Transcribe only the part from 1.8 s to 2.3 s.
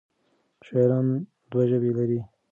لري.